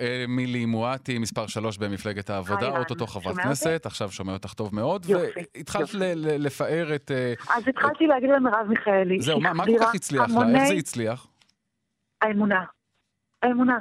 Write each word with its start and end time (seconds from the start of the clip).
אמילי 0.00 0.66
מואטי, 0.66 1.18
מספר 1.18 1.46
3 1.46 1.78
במפלגת 1.78 2.30
העבודה, 2.30 2.78
אוטוטו. 2.78 3.06
חברת 3.06 3.36
כנסת, 3.36 3.86
עכשיו 3.86 4.10
שומע 4.10 4.32
אותך 4.32 4.52
טוב 4.52 4.74
מאוד, 4.74 5.06
והתחלת 5.08 5.88
לפאר 6.38 6.94
את... 6.94 7.10
אה, 7.10 7.34
אז 7.56 7.68
התחלתי 7.68 8.06
להגיד 8.06 8.30
למרב 8.30 8.66
מיכאלי, 8.68 9.20
זהו, 9.20 9.40
מה 9.40 9.64
כל 9.64 9.78
כך 9.80 9.94
הצליח 9.94 10.30
לה? 10.30 10.58
איך 10.58 10.68
זה 10.68 10.74
הצליח? 10.74 11.26
האמונה. 12.22 12.64
האמונה. 13.42 13.78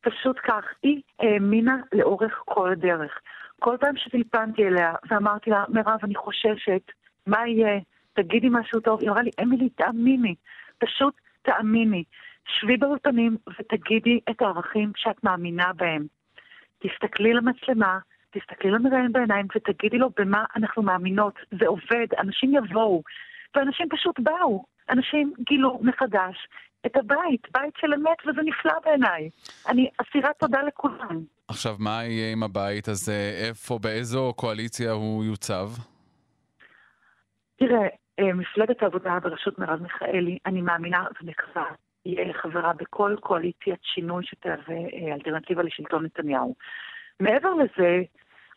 פשוט 0.00 0.36
כך. 0.44 0.64
היא 0.82 1.00
האמינה 1.20 1.76
לאורך 1.92 2.42
כל 2.44 2.72
הדרך. 2.72 3.12
כל 3.60 3.76
פעם 3.80 3.96
שטלפנתי 3.96 4.66
אליה 4.66 4.94
ואמרתי 5.10 5.50
לה, 5.50 5.64
מירב, 5.68 5.98
אני 6.02 6.14
חוששת, 6.14 6.82
מה 7.26 7.48
יהיה? 7.48 7.80
תגידי 8.12 8.48
משהו 8.50 8.80
טוב. 8.80 9.00
היא 9.00 9.10
אמרה 9.10 9.22
לי, 9.22 9.30
אמילי, 9.42 9.68
תאמיני. 9.68 10.34
פשוט 10.78 11.14
תאמיני. 11.42 12.04
שבי 12.46 12.76
באולפנים 12.76 13.36
ותגידי 13.58 14.20
את 14.30 14.42
הערכים 14.42 14.92
שאת 14.96 15.24
מאמינה 15.24 15.72
בהם. 15.72 16.06
תסתכלי 16.78 17.32
למצלמה, 17.34 17.98
תסתכלי 18.30 18.70
למראיין 18.70 19.12
בעיניים 19.12 19.46
ותגידי 19.56 19.98
לו 19.98 20.10
במה 20.16 20.44
אנחנו 20.56 20.82
מאמינות. 20.82 21.34
זה 21.60 21.66
עובד, 21.66 22.06
אנשים 22.18 22.54
יבואו. 22.54 23.02
ואנשים 23.54 23.88
פשוט 23.90 24.20
באו. 24.20 24.64
אנשים 24.90 25.32
גילו 25.48 25.80
מחדש 25.82 26.48
את 26.86 26.96
הבית, 26.96 27.46
בית 27.52 27.74
של 27.80 27.94
אמת, 27.94 28.18
וזה 28.26 28.40
נפלא 28.44 28.72
בעיניי. 28.84 29.30
אני 29.68 29.90
אסירת 29.98 30.38
תודה 30.38 30.62
לכולם. 30.62 31.20
עכשיו, 31.48 31.76
מה 31.78 32.04
יהיה 32.04 32.32
עם 32.32 32.42
הבית 32.42 32.88
הזה? 32.88 33.32
איפה, 33.48 33.78
באיזו 33.82 34.32
קואליציה 34.36 34.92
הוא 34.92 35.24
יוצב? 35.24 35.68
תראה, 37.56 37.86
אה, 38.18 38.32
מפלגת 38.32 38.82
העבודה 38.82 39.18
בראשות 39.22 39.58
מרב 39.58 39.82
מיכאלי, 39.82 40.38
אני 40.46 40.62
מאמינה 40.62 41.06
ומקווה, 41.22 41.64
יהיה 42.04 42.32
חברה 42.42 42.72
בכל 42.72 43.16
קואליציית 43.20 43.80
שינוי 43.82 44.24
שתהווה 44.26 44.76
אה, 44.76 45.14
אלטרנטיבה 45.14 45.62
לשלטון 45.62 46.04
נתניהו. 46.04 46.54
מעבר 47.20 47.48
לזה, 47.54 48.02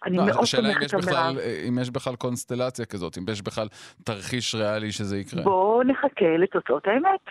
אני 0.05 0.18
לא, 0.18 0.26
מאוד 0.26 0.44
השאלה 0.44 0.68
אם 0.68 0.74
תומכת 0.74 0.86
יש 0.86 0.94
בכלל, 0.94 1.32
במרב. 1.34 1.44
אם 1.70 1.80
יש 1.82 1.90
בכלל 1.90 2.16
קונסטלציה 2.16 2.86
כזאת, 2.86 3.18
אם 3.18 3.24
יש 3.32 3.41
בכלל 3.41 3.68
תרחיש 4.04 4.55
ריאלי 4.55 4.91
שזה 4.91 5.18
יקרה. 5.18 5.44
בואו 5.44 5.84
נחכה 5.84 6.38
לתוצאות 6.40 6.88
האמת. 6.88 7.21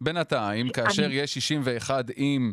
בינתיים, 0.00 0.68
כאשר 0.68 1.04
אני- 1.06 1.14
יש 1.14 1.34
61 1.34 2.04
עם 2.16 2.52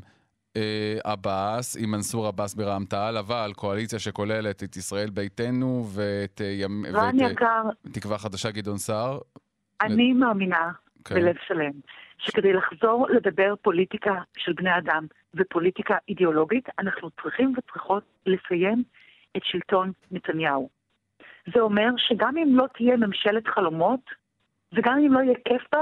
אה, 0.57 0.97
עבאס, 1.03 1.77
עם 1.79 1.91
מנסור 1.91 2.27
עבאס 2.27 2.53
ברע"מ 2.55 2.85
תע"ל, 2.85 3.17
אבל 3.17 3.51
קואליציה 3.55 3.99
שכוללת 3.99 4.63
את 4.63 4.77
ישראל 4.77 5.09
ביתנו 5.09 5.85
ואת, 5.93 6.41
אה, 6.41 6.45
ימ... 6.45 6.83
ואת 6.93 7.31
יקר, 7.31 7.45
אה, 7.45 7.91
תקווה 7.91 8.17
חדשה 8.17 8.51
גדעון 8.51 8.77
סער. 8.77 9.19
אני 9.81 10.13
מאמינה 10.13 10.71
כן. 11.05 11.15
בלב 11.15 11.35
שלם, 11.47 11.71
שכדי 12.17 12.53
לחזור 12.53 13.07
לדבר 13.09 13.53
פוליטיקה 13.61 14.13
של 14.37 14.53
בני 14.53 14.77
אדם 14.77 15.05
ופוליטיקה 15.35 15.97
אידיאולוגית, 16.09 16.69
אנחנו 16.79 17.09
צריכים 17.21 17.53
וצריכות 17.57 18.03
לסיים 18.25 18.83
את 19.37 19.41
שלטון 19.43 19.91
נתניהו. 20.11 20.69
זה 21.53 21.59
אומר 21.59 21.89
שגם 21.97 22.37
אם 22.37 22.57
לא 22.57 22.65
תהיה 22.77 22.97
ממשלת 22.97 23.47
חלומות, 23.47 23.99
וגם 24.73 24.97
אם 24.97 25.13
לא 25.13 25.19
יהיה 25.19 25.35
כיף 25.45 25.61
בה, 25.71 25.81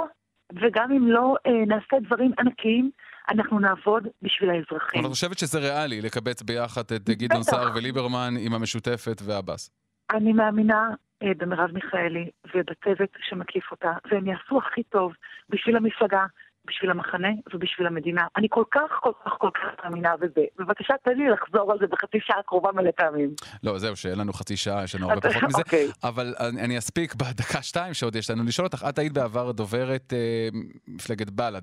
וגם 0.62 0.92
אם 0.92 1.08
לא 1.08 1.36
אה, 1.48 1.66
נעשה 1.67 2.00
דברים 2.06 2.31
ענקיים, 2.40 2.92
אנחנו 3.30 3.59
נעבוד 3.59 4.08
בשביל 4.22 4.50
האזרחים. 4.50 5.00
אבל 5.00 5.09
את 5.09 5.14
חושבת 5.14 5.40
שזה 5.40 5.59
ריאלי 5.59 6.02
לקבץ 6.02 6.42
ביחד 6.42 6.81
את 6.81 7.09
אה, 7.09 7.16
גדעון. 7.16 7.44
סער 7.44 7.72
וליברמן 7.75 8.34
עם 8.40 8.53
המשותפת 8.53 9.22
ועבאס? 9.25 9.70
אני 10.12 10.34
מאמינה 10.34 10.90
במרב 11.38 11.72
מיכאלי 11.74 12.30
ובצוות 12.56 13.10
שמקיף 13.20 13.72
אותה, 13.72 13.92
והם 14.12 14.28
יעשו 14.28 14.58
הכי 14.58 14.84
טוב 14.84 15.14
בשביל 15.50 15.76
המפלגה, 15.76 16.26
בשביל 16.67 16.92
המחנה 16.92 17.30
ובשביל 17.53 17.88
המדינה. 17.88 18.28
אני 18.38 18.47
כל 18.50 18.64
כך, 18.72 19.00
כל 19.02 19.11
כך, 19.25 19.31
כל 19.38 19.50
כך 19.53 19.83
מאמינה 19.83 20.17
בזה. 20.17 20.42
בבקשה, 20.59 20.94
תן 21.03 21.17
לי 21.17 21.30
לחזור 21.30 21.72
על 21.72 21.78
זה 21.80 21.88
בחצי 21.88 22.17
שעה 22.22 22.39
הקרובה 22.39 22.72
מלא 22.72 22.92
פעמים. 22.92 23.30
לא, 23.64 23.78
זהו, 23.78 23.95
שאין 23.95 24.19
לנו 24.19 24.33
חצי 24.33 24.58
שעה, 24.58 24.84
יש 24.84 24.95
לנו 24.95 25.09
הרבה 25.09 25.30
פחות 25.34 25.44
מזה. 25.44 25.58
אוקיי. 25.58 25.88
אבל 26.03 26.34
אני 26.39 26.73
אני 26.73 26.78
אספיק 26.78 27.16
בדקה-שתיים 27.22 27.94
שעוד 27.94 28.16
יש 28.16 28.30
לנו 28.30 28.44
לשאול 28.44 28.66
אותך. 28.68 28.85
את 28.90 29.00
היית 29.00 29.13
בעבר 29.13 29.52
דוברת 29.52 30.13
אה, 30.13 30.50
מפלגת 30.88 31.29
בל"ד, 31.29 31.62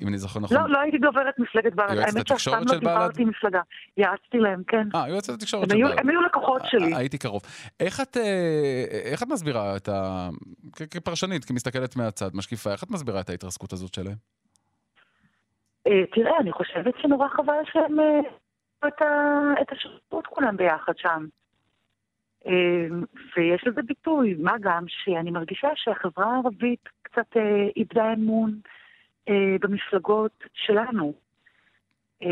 אם 0.00 0.08
אני 0.08 0.18
זוכר 0.18 0.40
נכון. 0.40 0.56
לא, 0.56 0.68
לא 0.68 0.80
הייתי 0.80 0.98
דוברת 0.98 1.38
מפלגת 1.38 1.74
בל"ד. 1.74 1.94
יועצת 1.94 2.16
האמת 2.16 2.26
שאף 2.26 2.36
התקשורת 2.36 2.66
לא 2.66 2.72
של 2.72 2.78
בל"ד? 2.78 2.88
דיברתי 2.88 3.22
עם 3.22 3.28
מפלגה. 3.28 3.60
יעצתי 3.96 4.38
להם, 4.38 4.62
כן. 4.66 4.88
אה, 4.94 5.08
יועצת 5.08 5.32
התקשורת 5.34 5.70
של 5.70 5.76
בל"ד. 5.76 5.98
הם 5.98 6.08
היו 6.08 6.20
לקוחות 6.20 6.62
שלי. 6.64 6.92
אה, 6.92 6.98
הייתי 6.98 7.18
קרוב. 7.18 7.42
איך 7.80 8.00
את, 8.00 8.16
אה, 8.16 8.84
איך 9.04 9.22
את 9.22 9.28
מסבירה 9.28 9.76
את 9.76 9.88
ה... 9.88 10.28
כפרשנית, 10.90 11.44
כמסתכלת 11.44 11.96
מהצד, 11.96 12.30
משקיפה, 12.34 12.72
איך 12.72 12.82
את 12.82 12.90
מסבירה 12.90 13.20
את 13.20 13.30
ההתרסקות 13.30 13.72
הזאת 13.72 13.94
שלהם? 13.94 14.39
אה, 15.90 16.06
תראה, 16.12 16.38
אני 16.40 16.52
חושבת 16.52 16.94
שנורא 16.98 17.28
חבל 17.28 17.62
שהם 17.72 18.00
אה, 18.00 19.62
את 19.62 19.72
השירות 19.72 20.26
כולם 20.26 20.56
ביחד 20.56 20.92
שם. 20.96 21.26
אה, 22.46 22.86
ויש 23.36 23.66
לזה 23.66 23.82
ביטוי, 23.82 24.34
מה 24.38 24.52
גם 24.60 24.84
שאני 24.88 25.30
מרגישה 25.30 25.68
שהחברה 25.74 26.34
הערבית 26.34 26.88
קצת 27.02 27.36
איבדה 27.76 28.12
אמון 28.12 28.60
במפלגות 29.60 30.44
שלנו. 30.54 31.12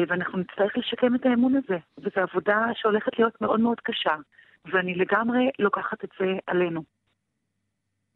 ואנחנו 0.09 0.39
נצטרך 0.39 0.77
לשקם 0.77 1.15
את 1.15 1.27
האמון 1.27 1.55
הזה, 1.57 1.79
וזו 1.99 2.21
עבודה 2.21 2.67
שהולכת 2.75 3.19
להיות 3.19 3.41
מאוד 3.41 3.61
מאוד 3.61 3.81
קשה, 3.81 4.17
ואני 4.65 4.95
לגמרי 4.95 5.51
לוקחת 5.59 6.05
את 6.05 6.11
זה 6.21 6.27
עלינו. 6.47 6.83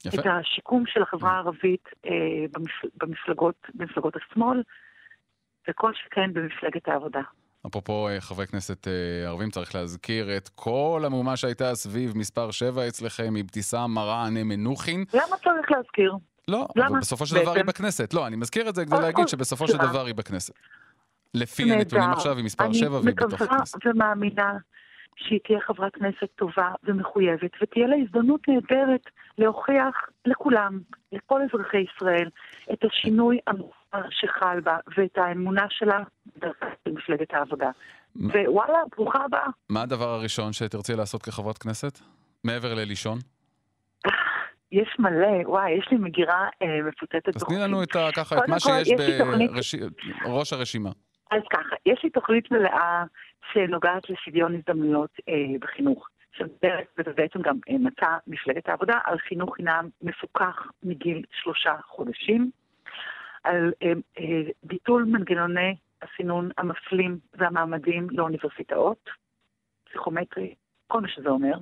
יפה. 0.04 0.20
את 0.20 0.26
השיקום 0.26 0.86
של 0.86 1.02
החברה 1.02 1.30
הערבית 1.30 1.88
אה, 2.06 2.10
במפ... 2.52 2.84
במפלגות, 2.96 3.56
במפלגות 3.74 4.16
השמאל, 4.16 4.62
וכל 5.70 5.92
שכן 5.94 6.32
במפלגת 6.32 6.88
העבודה. 6.88 7.20
אפרופו 7.66 8.08
אה, 8.08 8.20
חברי 8.20 8.46
כנסת 8.46 8.88
אה, 8.88 8.92
ערבים, 9.28 9.50
צריך 9.50 9.74
להזכיר 9.74 10.36
את 10.36 10.48
כל 10.48 11.02
המהומה 11.06 11.36
שהייתה 11.36 11.74
סביב 11.74 12.18
מספר 12.18 12.50
7 12.50 12.88
אצלכם, 12.88 13.36
אבתיסאם 13.40 13.94
מראענה 13.94 14.44
מנוחין. 14.44 15.04
למה 15.14 15.36
צריך 15.36 15.70
להזכיר? 15.70 16.12
לא, 16.48 16.66
למה? 16.76 16.88
אבל 16.88 16.98
בסופו 17.00 17.26
של 17.26 17.34
דבר 17.34 17.50
היא 17.50 17.56
בעצם- 17.56 17.66
בכנסת. 17.66 18.14
לא, 18.14 18.26
אני 18.26 18.36
מזכיר 18.36 18.68
את 18.68 18.74
זה 18.74 18.86
כדי 18.86 18.96
אה, 18.96 19.00
להגיד 19.00 19.24
אה, 19.24 19.28
שבסופו 19.28 19.68
של. 19.68 19.76
דבר 19.78 20.06
היא 20.06 20.14
בכנסת. 20.14 20.54
לפי 21.34 21.64
נהדר. 21.64 21.76
הנתונים 21.78 22.10
עכשיו 22.10 22.36
היא 22.36 22.44
מספר 22.44 22.72
7 22.72 22.90
והיא 22.90 23.14
בתוך 23.16 23.42
אני 23.42 23.48
הכנסת. 23.50 23.76
מקווה 23.76 23.92
ומאמינה 23.94 24.52
שהיא 25.16 25.40
תהיה 25.46 25.60
חברת 25.60 25.94
כנסת 25.94 26.28
טובה 26.36 26.72
ומחויבת, 26.84 27.50
ותהיה 27.62 27.86
לה 27.86 27.96
הזדמנות 27.96 28.40
נהדרת 28.48 29.00
להוכיח 29.38 29.94
לכולם, 30.26 30.80
לכל 31.12 31.40
אזרחי 31.42 31.84
ישראל, 31.96 32.28
את 32.72 32.84
השינוי 32.84 33.38
המוכר 33.46 33.81
שחל 34.10 34.60
בה, 34.60 34.76
ואת 34.96 35.18
האמונה 35.18 35.66
שלה 35.70 35.98
במפלגת 36.86 37.34
העבודה. 37.34 37.70
ווואלה, 38.16 38.78
ברוכה 38.96 39.24
הבאה. 39.24 39.46
מה 39.70 39.82
הדבר 39.82 40.08
הראשון 40.08 40.52
שתרצי 40.52 40.92
לעשות 40.96 41.22
כחברת 41.22 41.58
כנסת? 41.58 41.98
מעבר 42.44 42.74
ללישון? 42.74 43.18
יש 44.72 44.96
מלא, 44.98 45.48
וואי, 45.48 45.70
יש 45.70 45.88
לי 45.90 45.96
מגירה 45.98 46.48
אה, 46.62 46.82
מפוצצת 46.88 47.36
אז 47.36 47.42
תני 47.44 47.58
לנו 47.58 47.82
את 47.82 47.96
ה- 47.96 48.08
ככה 48.16 48.36
את 48.38 48.48
מה 48.48 48.56
כל, 48.60 48.60
שיש 48.60 48.88
יש 48.88 49.00
לי 49.00 49.18
תוכנית- 49.18 49.50
בראש 50.24 50.52
הרשימה. 50.52 50.90
אז 51.30 51.42
ככה, 51.50 51.74
יש 51.86 52.00
לי 52.04 52.10
תוכנית 52.10 52.50
מלאה 52.50 53.04
שנוגעת 53.52 54.10
לשוויון 54.10 54.54
הזדמנויות 54.54 55.10
אה, 55.28 55.34
בחינוך. 55.60 56.08
שמדברת, 56.36 56.86
וזה 56.98 57.10
בעצם 57.16 57.42
גם 57.42 57.56
אה, 57.70 57.74
מצע 57.78 58.16
מפלגת 58.26 58.68
העבודה, 58.68 58.98
על 59.04 59.18
חינוך 59.18 59.56
חינם 59.56 59.88
מפוקח 60.02 60.56
מגיל 60.82 61.22
שלושה 61.42 61.74
חודשים, 61.86 62.50
על 63.44 63.72
אה, 63.82 63.92
אה, 64.18 64.42
ביטול 64.62 65.04
מנגנוני 65.04 65.76
הסינון 66.02 66.50
המפלים 66.58 67.18
והמעמדים 67.34 68.06
לאוניברסיטאות, 68.10 69.10
פסיכומטרי, 69.84 70.54
כל 70.86 71.00
מה 71.00 71.08
שזה 71.08 71.28
אומר, 71.28 71.58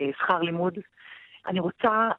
אה, 0.00 0.10
שכר 0.18 0.42
לימוד. 0.42 0.78
אני 1.46 1.60
רוצה 1.60 2.10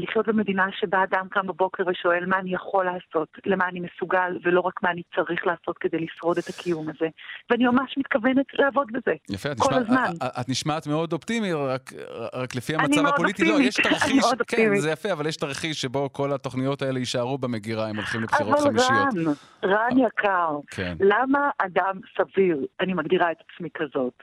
לחיות 0.00 0.28
במדינה 0.28 0.66
שבה 0.72 1.02
אדם 1.04 1.26
קם 1.30 1.46
בבוקר 1.46 1.82
ושואל 1.86 2.26
מה 2.26 2.38
אני 2.38 2.54
יכול 2.54 2.84
לעשות, 2.86 3.28
למה 3.46 3.68
אני 3.68 3.80
מסוגל, 3.80 4.38
ולא 4.44 4.60
רק 4.60 4.82
מה 4.82 4.90
אני 4.90 5.02
צריך 5.16 5.46
לעשות 5.46 5.78
כדי 5.78 5.98
לשרוד 5.98 6.38
את 6.38 6.44
הקיום 6.48 6.88
הזה. 6.88 7.08
ואני 7.50 7.66
ממש 7.66 7.94
מתכוונת 7.98 8.46
לעבוד 8.52 8.86
בזה. 8.92 9.14
יפה, 9.30 9.52
את 9.52 9.56
כל 9.60 9.68
נשמע- 9.70 9.80
הזמן. 9.80 10.12
את- 10.40 10.48
נשמעת 10.48 10.86
מאוד 10.86 11.12
אופטימי, 11.12 11.52
רק, 11.52 11.90
רק 12.34 12.54
לפי 12.54 12.74
המצב 12.74 13.06
הפוליטי, 13.06 13.44
לא, 13.44 13.60
יש 13.60 13.74
תרחיש, 13.84 14.24
כן. 14.48 14.76
זה 14.76 14.90
יפה, 14.90 15.12
אבל 15.12 15.26
יש 15.26 15.36
תרחיש 15.36 15.80
שבו 15.80 16.12
כל 16.12 16.32
התוכניות 16.32 16.82
האלה 16.82 16.98
יישארו 16.98 17.38
במגירה, 17.38 17.88
הם 17.88 17.96
הולכים 17.96 18.22
לבחירות 18.22 18.58
אבל 18.58 18.64
חמישיות. 18.68 19.36
רן, 19.64 19.70
רן 19.70 19.98
יקר, 19.98 20.56
כן. 20.70 20.94
למה 21.00 21.50
אדם 21.58 21.94
סביר, 22.18 22.66
אני 22.80 22.94
מגדירה 22.94 23.30
את 23.32 23.36
עצמי 23.54 23.68
כזאת, 23.74 24.14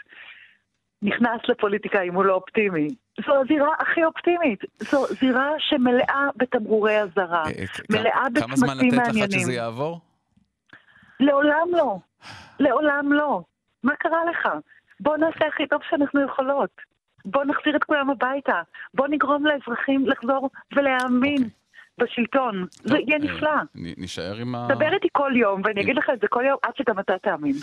נכנס 1.01 1.41
לפוליטיקה 1.49 2.01
אם 2.01 2.13
הוא 2.13 2.25
לא 2.25 2.33
אופטימי? 2.33 2.87
זו 3.25 3.41
הזירה 3.41 3.73
הכי 3.79 4.03
אופטימית. 4.05 4.59
זו 4.79 5.05
זירה 5.19 5.49
שמלאה 5.59 6.27
בתמרורי 6.35 7.01
אזהרה. 7.01 7.43
אה, 7.45 7.67
כ- 7.67 7.79
מלאה 7.89 8.23
כמה 8.39 8.55
זמן 8.55 8.67
בצמתים 8.67 8.87
לתת 8.93 8.97
לך 8.97 9.07
עד 9.07 9.13
מעניינים. 9.13 9.39
שזה 9.39 9.53
יעבור? 9.53 9.99
לעולם 11.19 11.67
לא. 11.71 11.97
לעולם 12.59 13.13
לא. 13.13 13.41
מה 13.83 13.95
קרה 13.95 14.25
לך? 14.31 14.49
בוא 14.99 15.17
נעשה 15.17 15.47
הכי 15.47 15.67
טוב 15.67 15.81
שאנחנו 15.89 16.21
יכולות. 16.25 16.69
בוא 17.25 17.43
נחזיר 17.45 17.75
את 17.75 17.83
כולם 17.83 18.09
הביתה. 18.09 18.61
בוא 18.93 19.07
נגרום 19.07 19.45
לאזרחים 19.45 20.07
לחזור 20.07 20.49
ולהאמין 20.75 21.35
אוקיי. 21.43 21.49
בשלטון. 21.97 22.65
זה 22.71 22.89
טוב, 22.89 22.97
יהיה 23.07 23.17
אה, 23.17 23.23
נפלא. 23.23 23.55
נ- 23.75 24.03
נשאר 24.03 24.35
עם 24.35 24.55
ה... 24.55 24.67
דבר 24.69 24.93
איתי 24.93 25.07
כל 25.11 25.31
יום, 25.35 25.61
ואני 25.65 25.81
אגיד 25.81 25.97
לך 25.97 26.09
את 26.13 26.19
זה 26.19 26.27
כל 26.27 26.43
יום 26.47 26.57
עד 26.63 26.73
שגם 26.77 26.99
אתה 26.99 27.13
תאמין. 27.21 27.53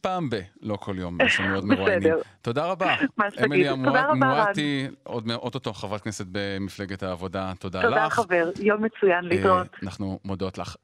פעם 0.00 0.30
ב, 0.30 0.40
לא 0.62 0.76
כל 0.76 0.94
יום, 0.98 1.18
יש 1.26 1.40
לנו 1.40 1.54
עוד 1.54 1.64
מרואיינים. 1.64 2.14
תודה 2.42 2.66
רבה. 2.66 2.96
אמילי 3.44 3.68
תודה 3.84 4.06
רבה, 4.06 4.10
רן. 4.10 4.18
מואטי, 4.18 4.86
עוד 5.02 5.30
אוטוטו 5.30 5.72
חברת 5.72 6.00
כנסת 6.00 6.26
במפלגת 6.32 7.02
העבודה, 7.02 7.52
תודה 7.58 7.78
לך. 7.78 7.84
תודה 7.84 8.10
חבר, 8.10 8.50
יום 8.60 8.84
מצוין, 8.84 9.24
להתראות. 9.24 9.66
אנחנו 9.82 10.18
מודות 10.24 10.58
לך. 10.58 10.76